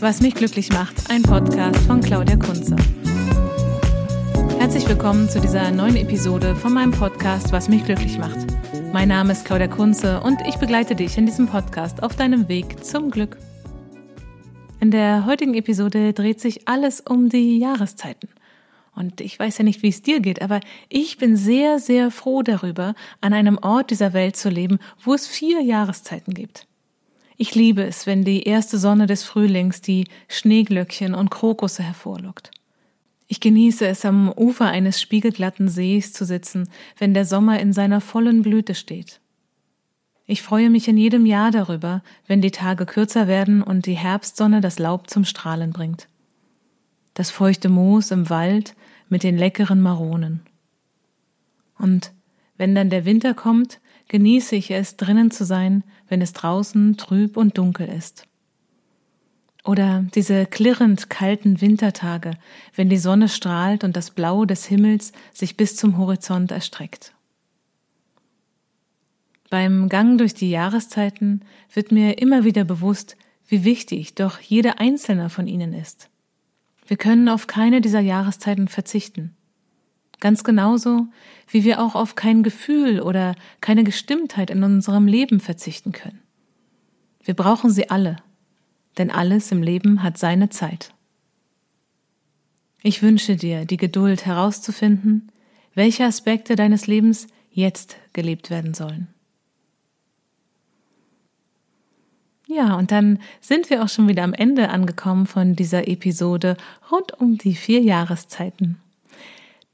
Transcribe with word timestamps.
Was 0.00 0.20
mich 0.20 0.36
glücklich 0.36 0.70
macht, 0.70 1.10
ein 1.10 1.22
Podcast 1.22 1.80
von 1.86 2.00
Claudia 2.00 2.36
Kunze. 2.36 2.76
Herzlich 4.60 4.88
willkommen 4.88 5.28
zu 5.28 5.40
dieser 5.40 5.72
neuen 5.72 5.96
Episode 5.96 6.54
von 6.54 6.72
meinem 6.72 6.92
Podcast 6.92 7.50
Was 7.50 7.68
mich 7.68 7.84
glücklich 7.84 8.16
macht. 8.16 8.46
Mein 8.92 9.08
Name 9.08 9.32
ist 9.32 9.44
Claudia 9.44 9.66
Kunze 9.66 10.20
und 10.20 10.40
ich 10.46 10.54
begleite 10.56 10.94
dich 10.94 11.18
in 11.18 11.26
diesem 11.26 11.48
Podcast 11.48 12.04
auf 12.04 12.14
deinem 12.14 12.46
Weg 12.46 12.84
zum 12.84 13.10
Glück. 13.10 13.38
In 14.78 14.92
der 14.92 15.26
heutigen 15.26 15.54
Episode 15.54 16.12
dreht 16.12 16.40
sich 16.40 16.68
alles 16.68 17.00
um 17.00 17.28
die 17.28 17.58
Jahreszeiten. 17.58 18.28
Und 18.94 19.20
ich 19.20 19.36
weiß 19.36 19.58
ja 19.58 19.64
nicht, 19.64 19.82
wie 19.82 19.88
es 19.88 20.02
dir 20.02 20.20
geht, 20.20 20.40
aber 20.42 20.60
ich 20.88 21.18
bin 21.18 21.36
sehr, 21.36 21.80
sehr 21.80 22.12
froh 22.12 22.42
darüber, 22.42 22.94
an 23.20 23.32
einem 23.32 23.58
Ort 23.58 23.90
dieser 23.90 24.12
Welt 24.12 24.36
zu 24.36 24.48
leben, 24.48 24.78
wo 25.02 25.12
es 25.12 25.26
vier 25.26 25.60
Jahreszeiten 25.60 26.34
gibt. 26.34 26.67
Ich 27.40 27.54
liebe 27.54 27.84
es, 27.84 28.04
wenn 28.04 28.24
die 28.24 28.42
erste 28.42 28.78
Sonne 28.78 29.06
des 29.06 29.22
Frühlings 29.22 29.80
die 29.80 30.08
Schneeglöckchen 30.26 31.14
und 31.14 31.30
Krokusse 31.30 31.84
hervorlockt. 31.84 32.50
Ich 33.28 33.38
genieße 33.38 33.86
es, 33.86 34.04
am 34.04 34.32
Ufer 34.32 34.66
eines 34.66 35.00
spiegelglatten 35.00 35.68
Sees 35.68 36.12
zu 36.12 36.24
sitzen, 36.24 36.68
wenn 36.98 37.14
der 37.14 37.24
Sommer 37.24 37.60
in 37.60 37.72
seiner 37.72 38.00
vollen 38.00 38.42
Blüte 38.42 38.74
steht. 38.74 39.20
Ich 40.26 40.42
freue 40.42 40.68
mich 40.68 40.88
in 40.88 40.96
jedem 40.96 41.26
Jahr 41.26 41.52
darüber, 41.52 42.02
wenn 42.26 42.42
die 42.42 42.50
Tage 42.50 42.86
kürzer 42.86 43.28
werden 43.28 43.62
und 43.62 43.86
die 43.86 43.96
Herbstsonne 43.96 44.60
das 44.60 44.80
Laub 44.80 45.08
zum 45.08 45.24
Strahlen 45.24 45.72
bringt. 45.72 46.08
Das 47.14 47.30
feuchte 47.30 47.68
Moos 47.68 48.10
im 48.10 48.28
Wald 48.30 48.74
mit 49.08 49.22
den 49.22 49.38
leckeren 49.38 49.80
Maronen. 49.80 50.40
Und 51.78 52.12
wenn 52.56 52.74
dann 52.74 52.90
der 52.90 53.04
Winter 53.04 53.32
kommt, 53.32 53.78
genieße 54.08 54.56
ich 54.56 54.70
es, 54.70 54.96
drinnen 54.96 55.30
zu 55.30 55.44
sein, 55.44 55.84
wenn 56.08 56.20
es 56.20 56.32
draußen 56.32 56.96
trüb 56.96 57.36
und 57.36 57.58
dunkel 57.58 57.88
ist. 57.88 58.24
Oder 59.64 60.06
diese 60.14 60.46
klirrend 60.46 61.10
kalten 61.10 61.60
Wintertage, 61.60 62.32
wenn 62.74 62.88
die 62.88 62.96
Sonne 62.96 63.28
strahlt 63.28 63.84
und 63.84 63.96
das 63.96 64.10
Blau 64.10 64.46
des 64.46 64.64
Himmels 64.64 65.12
sich 65.34 65.56
bis 65.56 65.76
zum 65.76 65.98
Horizont 65.98 66.50
erstreckt. 66.50 67.12
Beim 69.50 69.88
Gang 69.88 70.18
durch 70.18 70.34
die 70.34 70.50
Jahreszeiten 70.50 71.42
wird 71.72 71.92
mir 71.92 72.18
immer 72.18 72.44
wieder 72.44 72.64
bewusst, 72.64 73.16
wie 73.46 73.64
wichtig 73.64 74.14
doch 74.14 74.40
jede 74.40 74.78
einzelne 74.78 75.30
von 75.30 75.46
ihnen 75.46 75.72
ist. 75.72 76.10
Wir 76.86 76.96
können 76.96 77.28
auf 77.28 77.46
keine 77.46 77.80
dieser 77.80 78.00
Jahreszeiten 78.00 78.68
verzichten. 78.68 79.36
Ganz 80.20 80.42
genauso, 80.42 81.06
wie 81.48 81.64
wir 81.64 81.80
auch 81.80 81.94
auf 81.94 82.14
kein 82.14 82.42
Gefühl 82.42 83.00
oder 83.00 83.34
keine 83.60 83.84
Gestimmtheit 83.84 84.50
in 84.50 84.62
unserem 84.62 85.06
Leben 85.06 85.40
verzichten 85.40 85.92
können. 85.92 86.20
Wir 87.22 87.34
brauchen 87.34 87.70
sie 87.70 87.90
alle, 87.90 88.16
denn 88.96 89.10
alles 89.10 89.52
im 89.52 89.62
Leben 89.62 90.02
hat 90.02 90.18
seine 90.18 90.48
Zeit. 90.48 90.92
Ich 92.82 93.02
wünsche 93.02 93.36
dir 93.36 93.64
die 93.64 93.76
Geduld 93.76 94.26
herauszufinden, 94.26 95.30
welche 95.74 96.04
Aspekte 96.04 96.56
deines 96.56 96.86
Lebens 96.86 97.26
jetzt 97.50 97.96
gelebt 98.12 98.50
werden 98.50 98.74
sollen. 98.74 99.08
Ja, 102.46 102.76
und 102.76 102.92
dann 102.92 103.18
sind 103.40 103.68
wir 103.68 103.82
auch 103.82 103.88
schon 103.88 104.08
wieder 104.08 104.24
am 104.24 104.32
Ende 104.32 104.70
angekommen 104.70 105.26
von 105.26 105.54
dieser 105.54 105.86
Episode 105.86 106.56
rund 106.90 107.12
um 107.20 107.36
die 107.36 107.54
vier 107.54 107.80
Jahreszeiten. 107.80 108.78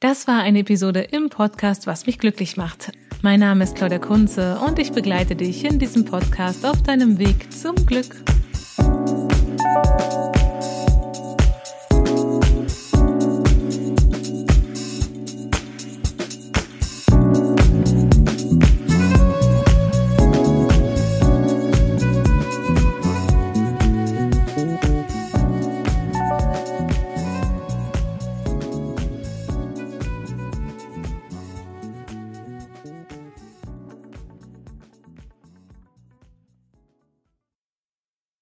Das 0.04 0.28
war 0.28 0.42
eine 0.42 0.58
Episode 0.58 1.00
im 1.00 1.30
Podcast, 1.30 1.86
was 1.86 2.04
mich 2.04 2.18
glücklich 2.18 2.58
macht. 2.58 2.92
Mein 3.22 3.40
Name 3.40 3.64
ist 3.64 3.74
Claudia 3.74 3.98
Kunze 3.98 4.58
und 4.58 4.78
ich 4.78 4.92
begleite 4.92 5.34
dich 5.34 5.64
in 5.64 5.78
diesem 5.78 6.04
Podcast 6.04 6.66
auf 6.66 6.82
deinem 6.82 7.18
Weg 7.18 7.50
zum 7.50 7.74
Glück. 7.86 8.14